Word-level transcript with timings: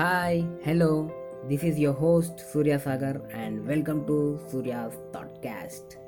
Hi 0.00 0.44
hello 0.68 1.10
this 1.46 1.64
is 1.64 1.78
your 1.78 2.00
host 2.00 2.40
Surya 2.54 2.78
Sagar 2.78 3.16
and 3.36 3.66
welcome 3.66 4.06
to 4.06 4.38
Surya's 4.52 4.94
thoughtcast 5.14 5.98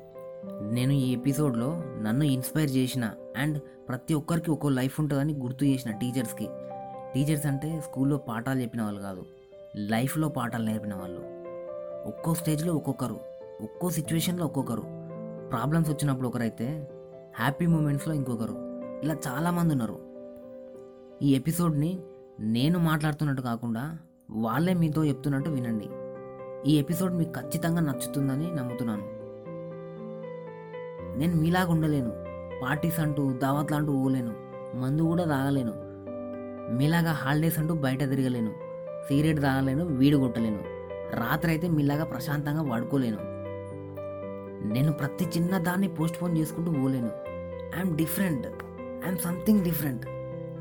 నేను 0.73 0.93
ఈ 0.93 1.13
ఎపిసోడ్లో 1.13 1.83
నన్ను 2.01 2.23
inspire 2.23 2.69
చేసిన 2.69 3.11
అండ్ 3.37 3.61
ప్రతి 3.89 4.13
ఒక్కరికి 4.13 4.51
ఒక్కో 4.51 4.69
లైఫ్ 4.69 4.99
ఉంటుందని 4.99 5.33
గుర్తు 5.33 5.65
చేసిన 5.65 5.91
టీచర్స్కి 5.91 6.47
టీచర్స్ 7.13 7.45
అంటే 7.45 7.81
స్కూల్లో 7.81 8.17
పాఠాలు 8.17 8.61
చెప్పిన 8.61 8.81
వాళ్ళు 8.81 9.01
కాదు 9.01 9.25
లైఫ్లో 9.75 10.29
పాఠాలు 10.29 10.63
నేర్పిన 10.63 10.93
వాళ్ళు. 10.95 11.21
ఒక్కో 12.07 12.33
స్టేజ్లో 12.33 12.73
ఒక్కొక్కరు 12.73 13.19
ఒక్కో 13.61 13.89
సిచ్యువేషన్లో 13.89 14.45
ఒక్కొక్కరు. 14.45 14.81
ప్రాబ్లమ్స్ 15.49 15.89
వచ్చినప్పుడు 15.89 16.27
ఒకరైతే 16.27 16.87
హ్యాపీ 17.35 17.65
మూమెంట్స్లో 17.65 18.13
ఇంకొకరు. 18.13 18.53
ఇలా 19.03 19.17
చాలామంది 19.27 19.71
ఉన్నారు. 19.71 19.99
ఈ 21.21 21.35
ఎపిసోడ్ని 21.35 21.99
నేను 22.39 22.79
మాట్లాడుతున్నట్టు 22.79 23.41
కాకుండా 23.41 23.97
వాళ్ళే 24.29 24.73
మీతో 24.73 25.05
చెప్తున్నట్టు 25.05 25.49
వినండి. 25.49 25.89
ఈ 26.71 26.77
ఎపిసోడ్ 26.77 27.13
మీకు 27.13 27.31
ఖచ్చితంగా 27.31 27.81
నచ్చుతుందని 27.81 28.55
నమ్ముతున్నాను. 28.55 29.03
నేను 31.19 31.35
మీలాగా 31.35 31.71
ఉండలేను. 31.71 32.11
పార్టీస్ 32.63 32.99
అంటూ 32.99 33.31
దావత్లు 33.33 33.77
అంటూ 33.77 34.03
పోలేను 34.03 34.33
మందు 34.77 35.01
కూడా 35.01 35.25
తాగలేను. 35.25 35.73
మీలాగా 36.75 37.11
హాలిడేస్ 37.11 37.59
అంటూ 37.59 37.73
బయట 37.73 37.99
తిరగలేను. 38.09 38.51
సిగరెట్ 39.07 39.41
తాగలేను 39.41 39.85
వీడు 39.85 40.17
కొట్టలేను. 40.17 40.59
రాత్రి 41.15 41.51
అయితే 41.51 41.69
మీలాగా 41.69 42.03
ప్రశాంతంగా 42.03 42.61
వాడుకోలేను 42.61 43.17
నేను 44.73 44.91
ప్రతి 44.91 45.25
చిన్న 45.25 45.57
దాన్ని 45.57 45.87
పోస్ట్ 45.87 46.21
పోన్ 46.21 46.37
చేసుకుంటూ 46.37 46.71
పోలేను 46.71 47.09
I'm 47.77 47.97
different 47.97 48.47
I'm 49.05 49.17
something 49.17 49.63
different. 49.63 50.05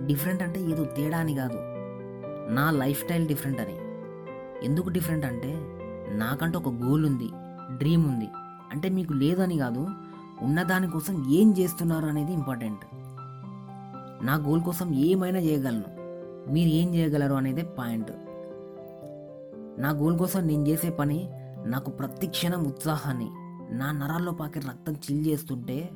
Different 0.06 0.42
అంటే 0.42 0.60
ఏదో 0.60 0.84
తేడా 0.84 1.18
అని 1.18 1.34
కాదు. 1.34 1.58
నా 2.52 2.70
లైఫ్ 2.70 3.04
స్టైల్ 3.04 3.28
డిఫరెంట్ 3.28 3.60
అని 3.60 3.76
ఎందుకు 4.66 4.88
డిఫరెంట్ 4.88 5.26
అంటే 5.26 5.52
నాకంటూ 6.14 6.58
ఒక 6.58 6.68
గోల్ 6.68 7.06
ఉంది 7.06 7.28
డ్రీమ్ 7.78 8.14
ఉంది. 8.14 8.28
అంటే 8.72 8.88
మీకు 8.88 9.12
లేదని 9.12 9.58
కాదు 9.58 9.86
ఉన్న 10.42 10.62
దానికోసం 10.62 11.26
ఏం 11.30 11.54
చేస్తున్నారు 11.58 12.06
అనేది 12.06 12.32
ఇంపార్టెంట్. 12.32 12.80
నా 14.26 14.34
గోల్ 14.34 14.62
కోసం 14.62 14.94
ఏమైనా 14.94 15.38
చేయగలను. 15.38 16.02
మీరు 16.52 16.68
ఏం 16.68 16.94
చేయగలరు 16.94 17.34
అనేదే 17.34 17.62
పాయింట్. 17.62 18.12
నా 19.80 19.90
గోల్ 19.90 20.18
కోసం 20.18 20.46
నేను 20.46 20.66
చేసే 20.68 20.90
పని 20.90 21.28
నాకు 21.66 21.90
ప్రతి 21.90 22.26
క్షణం 22.26 22.64
ఉత్సాహాన్ని 22.64 23.30
నా 23.76 23.92
నరాల్లో 23.92 24.32
పాకే 24.32 24.60
రక్తం 24.60 24.92
చిల్ 24.92 25.26
చేస్తుంటే 25.26 25.90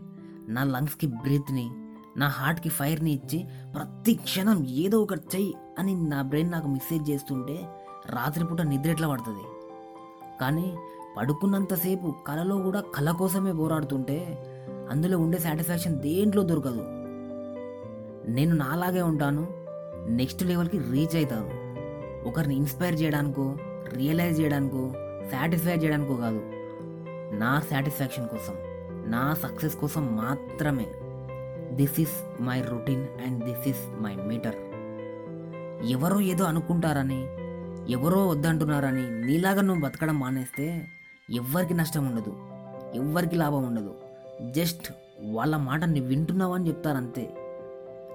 నా 0.49 0.65
లంగ్స్కి 0.65 1.07
బ్రీత్ని 1.07 1.71
నా 2.17 2.29
హార్ట్కి 2.29 2.69
ఫైర్ని 2.69 3.11
ఇచ్చి 3.11 3.49
ప్రతి 3.77 4.15
క్షణం 4.15 4.67
ఏదో 4.67 5.03
ఒకటి 5.03 5.21
చెయ్యి 5.35 5.55
అని 5.79 6.09
నా 6.09 6.23
బ్రెయిన్ 6.23 6.53
నాకు 6.53 6.69
మెసేజ్ 6.69 7.11
చేస్తుంటే 7.11 7.57
రాత్రిపూట 8.09 8.61
నిద్ర 8.61 8.91
ఎట్లా 8.91 9.09
పడుతుంది? 9.09 9.45
కానీ 10.41 10.77
పడుకున్నంతసేపు 11.17 12.15
కలలో 12.27 12.57
కూడా 12.57 12.81
కళ 12.81 13.11
కోసమే 13.11 13.53
పోరాడుతుంటే 13.53 14.45
అందులో 14.91 15.19
ఉండే 15.19 15.39
సాటిస్ఫాక్షన్ 15.39 15.95
దేంట్లో 15.95 16.43
దొరకదు. 16.43 16.83
నేను 18.31 18.57
నాలాగే 18.57 19.03
ఉంటాను 19.03 19.49
నెక్స్ట్ 20.09 20.43
లెవెల్కి 20.43 20.79
రీచ్ 20.79 21.17
అవుతాను. 21.17 21.51
ఒకరిని 22.29 22.57
ఇన్స్పైర్ 22.57 23.03
చేయడానికో 23.03 23.57
రియలైజ్ 23.95 24.41
చేయడానికో 24.41 24.93
సాటిస్ఫై 25.31 25.73
చేయడానికో 25.73 26.17
కాదు 26.17 26.43
నా 27.35 27.63
సాటిస్ఫాక్షన్ 27.71 28.29
కోసం 28.29 28.55
నా 29.11 29.35
సక్సెస్ 29.35 29.77
కోసం 29.77 30.17
మాత్రమే. 30.17 30.87
This 31.77 32.01
is 32.01 32.43
my 32.43 32.61
routine 32.61 33.07
and 33.27 33.45
this 33.45 33.69
is 33.69 34.03
my 34.03 34.15
meter 34.17 34.55
ఎవరో 35.87 36.21
ఏదో 36.21 36.45
అనుకుంటారని 36.45 37.27
ఎవరో 37.93 38.29
వద్దంటున్నారని 38.29 39.27
నీలాగా 39.27 39.62
నువ్వు 39.62 39.83
బతకడం 39.83 40.19
మానేస్తే 40.19 40.89
ఎవ్వరికి 41.34 41.75
నష్టం 41.75 42.06
ఉండదు 42.06 42.37
ఎవ్వరికి 42.95 43.37
లాభం 43.37 43.67
ఉండదు. 43.67 43.95
జస్ట్ 44.50 44.93
వాళ్ళ 45.23 45.56
మాట 45.56 45.84
నువ్వు 45.84 46.06
వింటున్నావని 46.06 46.69
చెప్తారంతే. 46.69 47.34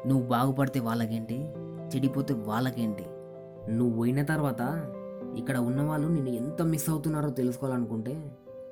నువ్వు 0.07 0.27
బాగుపడితే 0.27 0.79
వాళ్ళకేంటి 0.79 1.37
చెడిపోతే 1.95 2.33
వాళ్ళకేంటి? 2.33 3.05
నువ్వు 3.71 3.97
పోయిన 3.97 4.23
తర్వాత 4.23 4.91
ఇక్కడ 5.37 5.57
ఉన్న 5.57 5.81
వాళ్ళు 5.81 6.07
నిన్ను 6.07 6.31
ఎంత 6.31 6.61
మిస్ 6.61 6.89
అవుతున్నారో 6.89 7.29
తెలుసుకోవాలనుకుంటే 7.29 8.31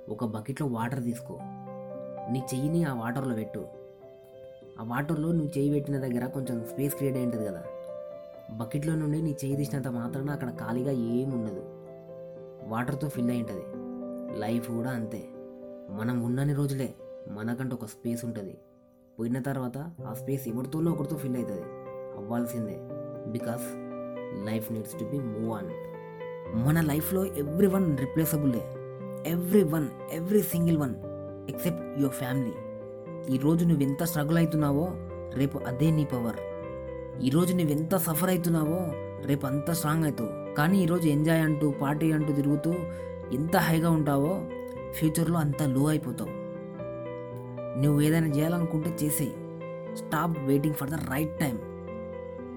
ఒక 0.09 0.25
బకెట్లో 0.25 0.67
వాటర్ 0.67 1.03
తీసుకో. 1.03 1.39
నీ 2.31 2.43
చెయ్యిని 2.53 2.83
ఆ 2.83 2.93
వాటర్లో 2.93 3.35
పెట్టు. 3.35 3.65
ఆ 4.79 4.83
వాటర్లో 4.83 5.31
నువ్వు 5.31 5.57
చేయి 5.57 5.69
పెట్టిన 5.69 5.97
దగ్గర 5.97 6.25
కొంచెం 6.25 6.65
స్పేస్ 6.73 6.95
క్రియేట్ 6.95 7.17
అయి 7.17 7.25
ఉంటుంది 7.25 7.45
కదా. 7.45 7.63
బకెట్లో 8.51 8.95
నుండి 8.95 9.21
నీ 9.21 9.35
చేయి 9.45 9.55
తీసినంత 9.55 9.87
మాత్రాన 9.87 10.29
అక్కడ 10.29 10.49
ఖాళీగా 10.49 10.91
ఏమి 10.91 11.33
ఉండదు. 11.35 11.63
వాటర్తో 12.67 13.09
ఫిల్ 13.09 13.29
అయి 13.29 13.39
ఉంటుంది. 13.39 13.63
లైఫ్ 14.39 14.71
కూడా 14.71 14.89
అంతే. 14.89 15.23
మనం 15.89 16.21
ఉన్నన్ని 16.21 16.53
రోజులే 16.53 16.93
మనకంటూ 17.31 17.75
ఒక 17.75 17.85
స్పేస్ 17.85 18.25
ఉంటుంది. 18.25 18.57
పోయిన 19.19 19.41
తర్వాత 19.41 19.77
ఆ 19.77 20.13
స్పేస్ 20.13 20.47
ఎవరితోనో 20.47 20.91
ఒకరితో 20.91 21.15
ఫిల్ 21.15 21.35
అవుతుంది. 21.35 21.61
అవ్వాల్సిందే. 22.17 22.77
Because 23.31 23.63
life 24.45 24.71
needs 24.71 24.99
to 24.99 25.05
be 25.05 25.19
move 25.19 25.53
on 25.53 25.69
మన 26.65 26.81
లైఫ్లో 26.81 27.25
every 27.25 27.67
one 27.67 27.97
రిప్లేసబుల్లే 27.97 28.61
every 29.31 29.63
one 29.63 29.87
every 30.11 30.41
single 30.41 30.77
one 30.77 30.95
except 31.49 31.99
your 31.99 32.13
family 32.13 32.51
ఈరోజు 33.29 33.65
నువ్వు 33.65 33.83
ఎంత 33.83 34.03
స్ట్రగుల్ 34.03 34.37
అవుతున్నావో 34.37 34.89
రేపు 35.33 35.57
అదే 35.57 35.91
నీ 35.91 36.05
పవర్. 36.05 36.37
ఈరోజు 37.23 37.55
నువ్వు 37.55 37.71
ఎంత 37.71 37.95
సఫర్ 37.95 38.29
అవుతున్నావో 38.29 38.79
రేపు 39.27 39.47
అంత 39.47 39.71
స్ట్రాంగ్ 39.71 40.03
అవుతావు 40.03 40.55
కానీ 40.55 40.81
ఈరోజు 40.83 41.07
ఎంజాయ్ 41.07 41.41
అంటూ 41.41 41.71
పార్టీ 41.71 42.11
అంటూ 42.11 42.33
తిరుగుతూ 42.33 42.73
ఎంత 43.33 43.55
హైగా 43.57 43.89
ఉంటావో 43.91 44.41
ఫ్యూచర్లో 44.93 45.39
అంత 45.39 45.63
లో 45.63 45.85
అయిపోతావు. 45.85 46.29
నువ్వు 47.79 48.01
ఏదైనా 48.01 48.27
చేయాలనుకుంటే 48.27 48.97
చేసేయి. 49.03 49.33
Stop 49.95 50.39
waiting 50.39 50.75
for 50.75 50.89
the 50.89 50.93
right 50.93 51.39
time 51.39 51.57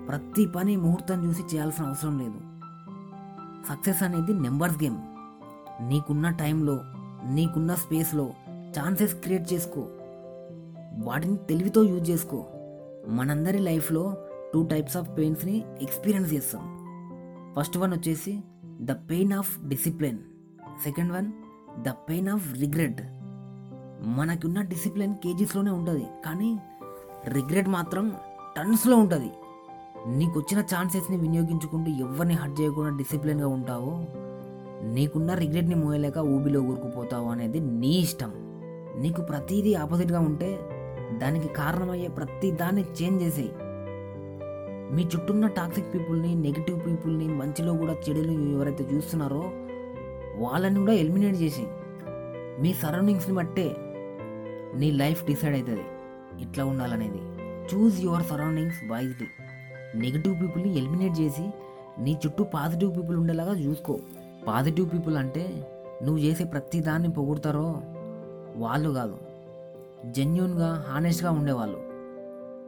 ప్రతి 0.09 0.47
పని 0.47 0.77
ముహూర్తం 0.77 1.29
చూసి 1.29 1.43
చేయాల్సిన 1.43 1.85
అవసరం 1.85 2.19
లేదు. 2.19 2.39
సక్సెస్ 3.69 4.03
అనేది 4.03 4.35
నెంబర్స్ 4.35 4.83
గేమ్. 4.83 4.97
నీకున్న 5.89 6.31
టైంలో 6.31 6.81
నీకున్న 7.33 7.75
స్పేస్లో 7.75 8.33
ఛాన్సెస్ 8.79 9.15
క్రియేట్ 9.15 9.53
చేసుకో. 9.53 9.89
వాటిని 10.99 11.37
తెలివితో 11.37 11.83
యూజ్ 11.83 12.11
చేసుకో. 12.11 12.47
మనందరి 13.09 13.59
లైఫ్లో 13.59 14.17
టూ 14.55 14.67
టైప్స్ 14.67 14.97
ఆఫ్ 14.97 15.19
పెయిన్స్ని 15.19 15.65
ఎక్స్పీరియన్స్ 15.83 16.35
చేస్తాం. 16.35 16.79
ఫస్ట్ 17.59 17.79
వన్ 17.79 17.93
వచ్చేసి 17.93 18.41
the 18.67 18.93
pain 18.93 19.33
of 19.33 19.65
discipline. 19.69 20.19
Second 20.85 21.13
one 21.13 21.33
the 21.83 21.89
pain 21.89 22.29
of 22.29 22.59
regret. 22.59 23.03
మనకున్న 24.07 24.63
డిసిప్లిన్ 24.63 25.15
కేజీస్లోనే 25.15 25.71
ఉంటుంది 25.71 26.07
కానీ 26.27 26.61
రిగ్రెట్ 27.29 27.69
మాత్రం 27.69 28.13
టన్స్లో 28.57 28.97
ఉంటుంది. 28.97 29.31
నీకు 30.09 30.41
వచ్చిన 30.41 30.61
ఛాన్సెస్ని 30.61 31.17
వినియోగించుకుంటూ 31.17 31.91
ఎవరిని 31.91 32.35
హర్ట్ 32.35 32.61
చేయకుండా 32.61 32.97
డిసిప్లిన్గా 32.97 33.49
ఉంటావో. 33.49 34.05
నీకున్న 34.83 35.35
రిగ్రెట్ని 35.35 35.75
మోయలేక 35.75 36.19
ఊబిలో 36.19 36.61
ఊరుకుపోతావు 36.61 37.29
అనేది 37.29 37.61
నీ 37.61 37.99
ఇష్టం. 37.99 38.33
నీకు 38.99 39.23
ప్రతిదీ 39.23 39.75
ఆపోజిట్గా 39.75 40.21
ఉంటే 40.21 40.72
దానికి 41.19 41.49
కారణమయ్యే 41.49 42.09
ప్రతి 42.09 42.51
దాన్ని 42.51 42.83
చేంజ్ 42.83 43.23
చేసేయి. 43.23 43.53
మీ 44.95 45.03
చుట్టూన్న 45.03 45.47
టాక్సిక్ 45.47 45.95
పీపుల్ని 45.95 46.35
నెగిటివ్ 46.35 46.87
పీపుల్ని 46.87 47.29
మంచిలో 47.29 47.73
కూడా 47.75 47.93
చెడులు 47.93 48.33
ఎవరైతే 48.33 48.85
చూస్తున్నారో 48.85 49.43
వాళ్ళని 50.37 50.79
కూడా 50.81 50.93
ఎలిమినేట్ 50.93 51.37
చేసి 51.37 51.67
మీ 52.61 52.73
సరౌండింగ్స్ని 52.73 53.35
బట్టే 53.35 53.77
నీ 54.75 54.91
లైఫ్ 54.91 55.27
డిసైడ్ 55.27 55.55
అవుతుంది 55.55 55.85
ఇట్లా 56.43 56.65
ఉండాలనేది. 56.65 57.21
Choose 57.69 58.01
your 58.01 58.23
surroundings 58.23 58.93
wisely 58.93 59.27
negative 59.95 60.43
పీపుల్ని 60.43 60.77
ఎలిమినేట్ 60.77 61.21
చేసి 61.21 61.45
నీ 61.99 62.21
చుట్టూ 62.27 62.45
పాజిటివ్ 62.45 62.97
పీపుల్ 62.97 63.17
ఉండేలాగా 63.17 63.53
చూసుకో. 63.53 63.99
పాజిటివ్ 64.49 64.93
పీపుల్ 64.93 65.17
అంటే 65.17 65.67
నువ్వు 66.03 66.19
చేసే 66.19 66.45
ప్రతి 66.45 66.81
దాన్ని 66.81 67.13
పొగుడతారో 67.13 67.83
వాళ్ళు 68.57 68.91
కాదు. 68.91 69.32
జెన్యున్గా 70.05 70.87
హానెస్ట్గా 70.89 71.31
ఉండేవాళ్ళు. 71.31 71.79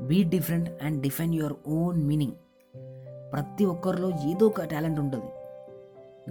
Be 0.06 0.22
different 0.22 0.70
and 0.82 1.02
define 1.02 1.34
your 1.34 1.52
own 1.68 2.02
meaning 2.02 2.32
ప్రతి 3.32 3.64
ఒక్కరిలో 3.64 4.10
ఏదో 4.10 4.46
ఒక 4.46 4.64
టాలెంట్ 4.64 5.00
ఉంటుంది. 5.00 5.24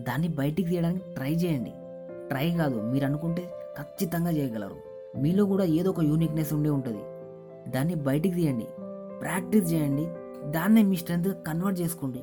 దాన్ని 0.03 0.27
బయటికి 0.27 0.69
తీయడానికి 0.69 1.13
ట్రై 1.13 1.33
చేయండి. 1.33 1.73
ట్రై 2.27 2.51
కాదు 2.51 2.81
మీరు 2.81 3.05
అనుకుంటే 3.05 3.51
ఖచ్చితంగా 3.77 4.31
చేయగలరు. 4.31 4.75
మీలో 5.17 5.45
కూడా 5.45 5.63
ఏదో 5.63 5.89
ఒక 5.89 5.99
యూనిక్నెస్ 5.99 6.53
ఉండి 6.53 6.69
ఉంటుంది. 6.69 7.01
దాన్ని 7.71 7.95
బయటికి 7.95 8.35
తీయండి. 8.35 8.67
ప్రాక్టీస్ 9.19 9.73
చేయండి. 9.73 10.07
దాన్నే 10.51 10.83
మీ 10.83 10.95
స్ట్రెంత్ 10.95 11.37
కన్వర్ట్ 11.47 11.81
చేసుకోండి. 11.81 12.19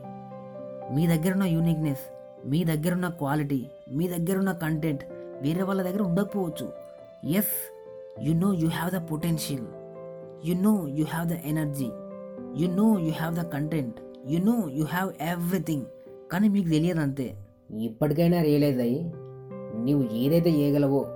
మీ 0.95 1.07
దగ్గర 1.07 1.33
ఉన్న 1.33 1.43
యూనిక్నెస్ 1.43 2.01
మీ 2.49 2.65
దగ్గర 2.65 2.93
ఉన్న 2.93 3.09
క్వాలిటీ 3.09 3.67
మీ 3.93 4.09
దగ్గర 4.09 4.39
ఉన్న 4.39 4.53
కంటెంట్ 4.53 5.05
వేరే 5.41 5.63
వాళ్ళ 5.63 5.83
దగ్గర 5.83 6.03
ఉండకపోవచ్చు. 6.03 6.73
Yes 7.27 7.80
you 8.19 8.35
know 8.35 8.53
you 8.53 8.69
have 8.69 8.91
the 8.91 9.09
potential 9.09 9.67
you 10.49 10.55
know 10.55 10.87
you 10.89 11.05
have 11.05 11.29
the 11.29 11.33
energy 11.33 11.89
you 12.57 12.69
know 12.69 12.99
you 12.99 13.11
have 13.11 13.35
the 13.35 13.43
content 13.43 13.95
you 14.27 14.39
know 14.39 14.69
you 14.73 14.85
have 14.85 15.13
everything 15.21 15.83
కానీ 16.33 16.49
మీకు 16.49 16.69
తెలియదు 16.69 17.01
అంతే. 17.01 17.37
ఇప్పటికైనా 17.79 18.43
రియలైజ్ 18.43 18.81
అయ్యి 18.81 19.13
నీవు 19.81 20.09
ఏదైతే 20.13 20.51
చేయగలవో 20.51 21.07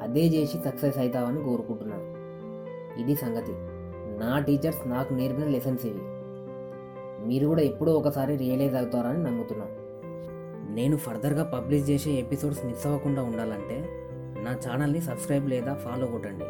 అదే 0.00 0.28
చేసి 0.28 0.58
సక్సెస్ 0.58 0.98
అవుతావని 0.98 1.44
కోరుకుంటున్నాను. 1.44 2.06
ఇది 3.00 3.14
సంగతి. 3.14 3.52
నా 4.18 4.38
టీచర్స్ 4.38 4.88
నాకు 4.88 5.14
నేర్పిన 5.14 5.44
లెసన్స్ 5.44 5.86
ఇవి. 5.86 6.00
మీరు 7.26 7.46
కూడా 7.46 7.62
ఎప్పుడో 7.62 7.92
ఒకసారి 7.92 8.36
రియలైజ్ 8.36 8.74
అవుతారని 8.74 9.24
నమ్ముతున్నాను. 9.24 9.82
నేను 10.74 10.96
ఫర్దర్గా 10.96 11.44
పబ్లిష్ 11.44 11.90
చేసే 11.90 12.10
ఎపిసోడ్స్ 12.10 12.66
మిస్ 12.66 12.86
అవ్వకుండా 12.86 13.22
ఉండాలంటే 13.22 14.01
నా 14.42 14.58
ఛానల్ని 14.68 15.00
సబ్స్క్రైబ్ 15.00 15.48
లేదా 15.48 15.74
ఫాలో 15.74 16.06
కొట్టండి. 16.06 16.44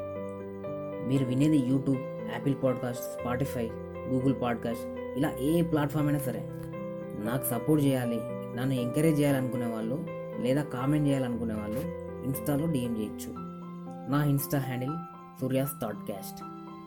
మీరు 1.08 1.24
వినేది 1.24 1.56
YouTube 1.56 2.00
Apple 2.32 2.54
podcast 2.64 3.04
Spotify 3.04 3.70
Google 4.08 4.34
podcast 4.42 5.00
ఇలా 5.16 5.32
ఏ 5.40 5.62
ప్లాట్ఫామ్ 5.62 6.06
అయినా 6.06 6.18
సరే. 6.18 6.48
నాకు 7.24 7.44
సపోర్ట్ 7.44 7.84
చేయాలి 7.84 8.20
నన్ను 8.56 8.74
ఎంకరేజ్ 8.74 9.20
చేయాలనుకునే 9.20 9.66
వాళ్ళు 9.66 10.06
లేదా 10.40 10.62
కామెంట్ 10.62 11.08
చేయాలనుకునే 11.08 11.54
వాళ్ళు 11.54 11.80
ఇన్స్టాలో 12.24 12.66
డిఎం 12.66 12.96
చేయొచ్చు. 13.00 13.34
నా 14.10 14.24
Insta 14.24 14.58
handle 14.58 14.92
Surya's 15.40 15.70
thought 15.82 16.06
cast 16.06 16.42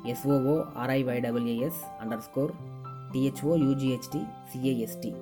S O O 0.08 0.63
R I Y W S 0.78 2.01
underscore 2.22 2.51
T H O 3.13 3.56
U G H T 3.56 4.19
C A S T 4.19 5.13